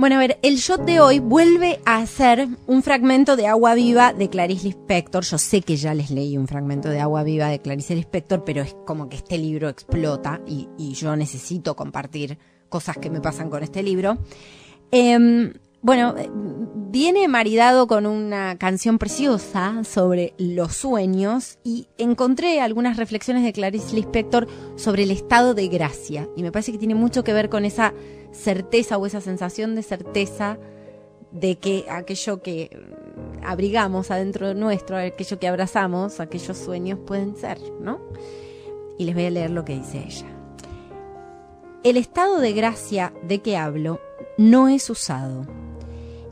Bueno, 0.00 0.16
a 0.16 0.18
ver, 0.18 0.38
el 0.40 0.56
shot 0.56 0.86
de 0.86 0.98
hoy 0.98 1.18
vuelve 1.18 1.78
a 1.84 2.06
ser 2.06 2.48
un 2.66 2.82
fragmento 2.82 3.36
de 3.36 3.46
Agua 3.46 3.74
Viva 3.74 4.14
de 4.14 4.30
Clarice 4.30 4.68
Lispector. 4.68 5.22
Yo 5.24 5.36
sé 5.36 5.60
que 5.60 5.76
ya 5.76 5.92
les 5.92 6.10
leí 6.10 6.38
un 6.38 6.48
fragmento 6.48 6.88
de 6.88 7.00
Agua 7.00 7.22
Viva 7.22 7.48
de 7.48 7.60
Clarice 7.60 7.94
Lispector, 7.94 8.42
pero 8.42 8.62
es 8.62 8.74
como 8.86 9.10
que 9.10 9.16
este 9.16 9.36
libro 9.36 9.68
explota 9.68 10.40
y, 10.46 10.94
yo 10.94 11.14
necesito 11.16 11.76
compartir 11.76 12.38
cosas 12.70 12.96
que 12.96 13.10
me 13.10 13.20
pasan 13.20 13.50
con 13.50 13.62
este 13.62 13.82
libro. 13.82 14.16
Em, 14.90 15.52
bueno, 15.82 16.14
viene 16.90 17.28
maridado 17.28 17.86
con 17.86 18.06
una 18.06 18.56
canción 18.56 18.96
preciosa 18.96 19.84
sobre 19.84 20.32
los 20.38 20.76
sueños 20.76 21.58
y 21.62 21.88
encontré 21.98 22.62
algunas 22.62 22.96
reflexiones 22.96 23.44
de 23.44 23.52
Clarice 23.52 23.94
Lispector 23.94 24.46
sobre 24.76 25.02
el 25.02 25.10
estado 25.10 25.52
de 25.52 25.68
gracia 25.68 26.26
y 26.36 26.42
me 26.42 26.52
parece 26.52 26.72
que 26.72 26.78
tiene 26.78 26.94
mucho 26.94 27.22
que 27.22 27.34
ver 27.34 27.50
con 27.50 27.66
esa 27.66 27.92
certeza 28.32 28.98
o 28.98 29.06
esa 29.06 29.20
sensación 29.20 29.74
de 29.74 29.82
certeza 29.82 30.58
de 31.32 31.58
que 31.58 31.86
aquello 31.88 32.42
que 32.42 32.70
abrigamos 33.42 34.10
adentro 34.10 34.48
de 34.48 34.54
nuestro, 34.54 34.96
aquello 34.96 35.38
que 35.38 35.48
abrazamos, 35.48 36.20
aquellos 36.20 36.58
sueños 36.58 36.98
pueden 37.06 37.36
ser, 37.36 37.58
¿no? 37.80 38.00
Y 38.98 39.04
les 39.04 39.14
voy 39.14 39.26
a 39.26 39.30
leer 39.30 39.50
lo 39.50 39.64
que 39.64 39.76
dice 39.76 39.98
ella. 39.98 40.26
El 41.82 41.96
estado 41.96 42.40
de 42.40 42.52
gracia 42.52 43.12
de 43.22 43.40
que 43.40 43.56
hablo 43.56 44.00
no 44.36 44.68
es 44.68 44.90
usado. 44.90 45.46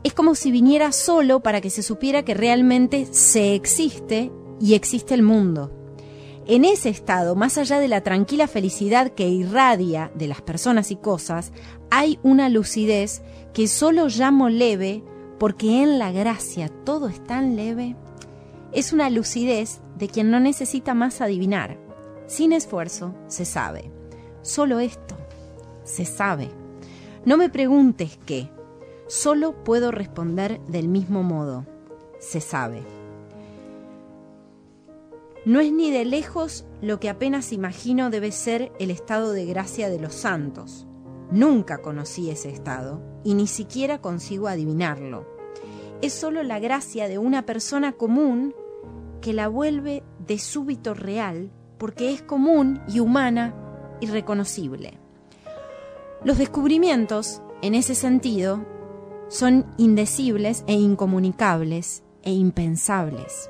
Es 0.03 0.13
como 0.13 0.35
si 0.35 0.51
viniera 0.51 0.91
solo 0.91 1.41
para 1.41 1.61
que 1.61 1.69
se 1.69 1.83
supiera 1.83 2.23
que 2.23 2.33
realmente 2.33 3.07
se 3.11 3.55
existe 3.55 4.31
y 4.61 4.75
existe 4.75 5.13
el 5.13 5.23
mundo. 5.23 5.71
En 6.49 6.65
ese 6.65 6.89
estado, 6.89 7.35
más 7.35 7.59
allá 7.59 7.77
de 7.77 7.87
la 7.87 8.01
tranquila 8.01 8.47
felicidad 8.47 9.11
que 9.11 9.29
irradia 9.29 10.11
de 10.15 10.25
las 10.25 10.41
personas 10.41 10.89
y 10.89 10.95
cosas, 10.95 11.51
hay 11.91 12.17
una 12.23 12.49
lucidez 12.49 13.21
que 13.53 13.67
solo 13.67 14.07
llamo 14.07 14.49
leve 14.49 15.03
porque 15.37 15.83
en 15.83 15.99
la 15.99 16.11
gracia 16.11 16.67
todo 16.67 17.07
es 17.07 17.23
tan 17.23 17.55
leve. 17.55 17.95
Es 18.71 18.93
una 18.93 19.11
lucidez 19.11 19.81
de 19.99 20.07
quien 20.07 20.31
no 20.31 20.39
necesita 20.39 20.95
más 20.95 21.21
adivinar. 21.21 21.77
Sin 22.25 22.51
esfuerzo 22.51 23.13
se 23.27 23.45
sabe. 23.45 23.91
Solo 24.41 24.79
esto 24.79 25.15
se 25.83 26.03
sabe. 26.03 26.49
No 27.25 27.37
me 27.37 27.49
preguntes 27.49 28.17
qué. 28.25 28.49
Solo 29.05 29.63
puedo 29.63 29.91
responder 29.91 30.59
del 30.61 30.87
mismo 30.87 31.21
modo. 31.21 31.67
Se 32.19 32.41
sabe. 32.41 32.98
No 35.45 35.61
es 35.61 35.71
ni 35.71 35.89
de 35.89 36.03
lejos 36.03 36.65
lo 36.81 36.99
que 36.99 37.09
apenas 37.09 37.53
imagino 37.53 38.09
debe 38.09 38.31
ser 38.31 38.73
el 38.77 38.91
estado 38.91 39.31
de 39.31 39.45
gracia 39.45 39.89
de 39.89 39.99
los 39.99 40.13
santos. 40.13 40.85
Nunca 41.31 41.81
conocí 41.81 42.29
ese 42.29 42.49
estado 42.49 43.01
y 43.23 43.35
ni 43.35 43.47
siquiera 43.47 44.01
consigo 44.01 44.47
adivinarlo. 44.47 45.25
Es 46.01 46.13
solo 46.13 46.43
la 46.43 46.59
gracia 46.59 47.07
de 47.07 47.17
una 47.17 47.45
persona 47.45 47.93
común 47.93 48.53
que 49.21 49.33
la 49.33 49.47
vuelve 49.47 50.03
de 50.25 50.39
súbito 50.39 50.93
real 50.93 51.51
porque 51.77 52.11
es 52.11 52.21
común 52.21 52.81
y 52.87 52.99
humana 52.99 53.55
y 54.01 54.07
reconocible. 54.07 54.97
Los 56.23 56.37
descubrimientos, 56.37 57.41
en 57.61 57.75
ese 57.75 57.95
sentido, 57.95 58.65
son 59.29 59.65
indecibles 59.77 60.63
e 60.67 60.73
incomunicables 60.73 62.03
e 62.23 62.33
impensables. 62.33 63.49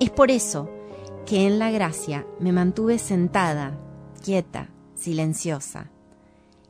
Es 0.00 0.10
por 0.10 0.30
eso 0.30 0.68
que 1.26 1.46
en 1.46 1.58
la 1.58 1.70
gracia 1.70 2.26
me 2.38 2.52
mantuve 2.52 2.98
sentada, 2.98 3.78
quieta, 4.22 4.68
silenciosa. 4.94 5.90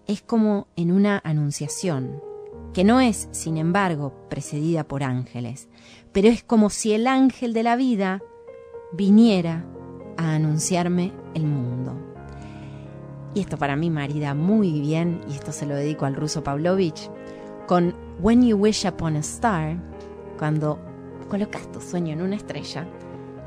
Es 0.06 0.22
como 0.22 0.68
en 0.76 0.92
una 0.92 1.20
anunciación, 1.24 2.22
que 2.72 2.84
no 2.84 3.00
es, 3.00 3.28
sin 3.32 3.56
embargo, 3.56 4.12
precedida 4.28 4.84
por 4.84 5.02
ángeles, 5.02 5.68
pero 6.12 6.28
es 6.28 6.44
como 6.44 6.70
si 6.70 6.92
el 6.92 7.06
ángel 7.06 7.52
de 7.52 7.62
la 7.62 7.74
vida 7.74 8.22
viniera 8.92 9.64
a 10.16 10.34
anunciarme 10.34 11.12
el 11.34 11.46
mundo. 11.46 11.94
Y 13.34 13.40
esto 13.40 13.56
para 13.56 13.74
mí 13.74 13.90
marida 13.90 14.34
muy 14.34 14.80
bien, 14.80 15.20
y 15.28 15.32
esto 15.32 15.50
se 15.50 15.66
lo 15.66 15.74
dedico 15.74 16.04
al 16.04 16.14
ruso 16.14 16.44
Pavlovich, 16.44 17.10
con 17.66 17.94
When 18.20 18.46
You 18.46 18.56
Wish 18.56 18.86
Upon 18.86 19.16
a 19.16 19.20
Star, 19.20 19.76
cuando 20.38 20.78
colocas 21.28 21.70
tu 21.72 21.80
sueño 21.80 22.12
en 22.12 22.22
una 22.22 22.36
estrella, 22.36 22.86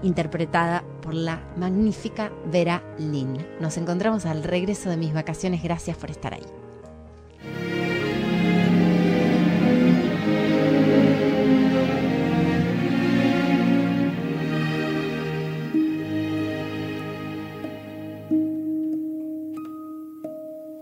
interpretada 0.03 0.83
por 1.01 1.13
la 1.13 1.41
magnífica 1.57 2.31
Vera 2.51 2.83
Lynn. 2.97 3.37
Nos 3.59 3.77
encontramos 3.77 4.25
al 4.25 4.43
regreso 4.43 4.89
de 4.89 4.97
mis 4.97 5.13
vacaciones. 5.13 5.63
Gracias 5.63 5.97
por 5.97 6.11
estar 6.11 6.33
ahí. 6.33 6.43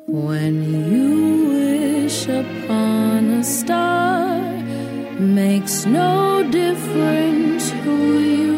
When 0.08 0.64
you 0.92 2.06
wish 2.06 2.28
upon 2.28 3.40
a 3.40 3.44
star, 3.44 4.40
makes 5.20 5.86
no 5.86 6.44
difference 6.50 7.72
who 7.84 8.20
you 8.20 8.55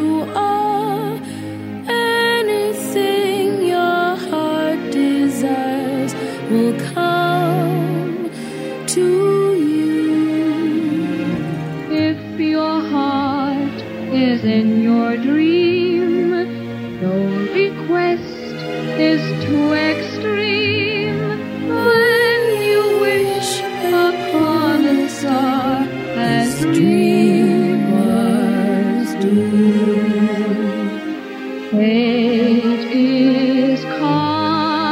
is 14.13 14.43
in 14.43 14.81
your 14.81 15.17
dream, 15.17 16.31
no 17.01 17.13
request 17.53 18.23
is 18.99 19.21
too 19.45 19.73
extreme. 19.73 21.19
When 21.67 22.61
you 22.63 22.99
wish 23.01 23.61
upon 23.61 24.85
a 24.85 25.09
star, 25.09 25.87
as 26.17 26.61
dreamers 26.61 27.87
do. 29.21 29.35
Fate 31.71 32.85
is 32.91 33.83
kind. 33.83 34.87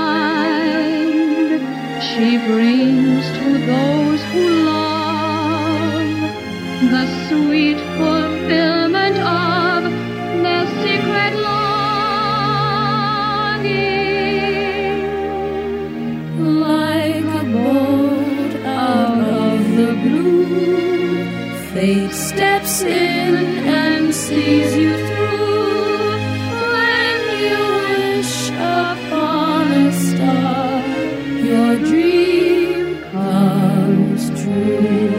She 2.04 2.38
brings 2.38 3.26
to 3.40 3.48
those 3.66 4.22
who 4.32 4.44
love 4.66 6.20
the 6.92 7.06
sweet 7.28 7.80
fate 21.86 22.14
steps 22.14 22.82
in 22.82 23.36
and 23.80 24.14
sees 24.14 24.76
you 24.76 24.94
through. 25.08 26.10
When 26.74 27.20
you 27.46 27.62
wish 27.86 28.38
upon 28.50 29.64
a 29.72 29.92
star, 30.06 30.82
your 31.52 31.74
dream 31.90 32.80
comes 33.12 34.24
true. 34.42 35.10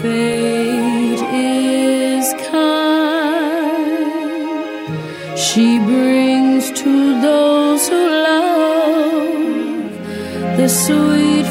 Fate 0.00 1.24
is 1.32 2.26
kind. 2.50 4.04
She 5.46 5.66
brings 5.78 6.64
to 6.82 6.92
those 7.28 7.82
who 7.88 8.02
love 8.28 9.92
the 10.58 10.68
sweet 10.68 11.48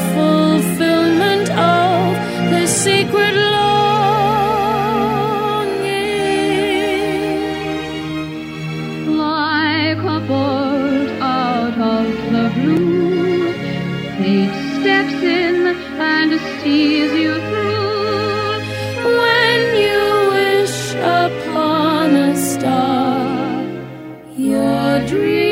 dream. 25.06 25.43